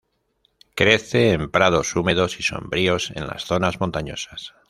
Crece 0.73 1.31
en 1.33 1.51
prados 1.51 1.95
húmedos 1.95 2.39
y 2.39 2.41
sombríos 2.41 3.11
en 3.13 3.27
las 3.27 3.45
zonas 3.45 3.79
montañosas. 3.79 4.55